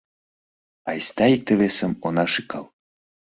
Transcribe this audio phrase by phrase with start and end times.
[0.89, 2.65] Айста икте-весым она шӱкал.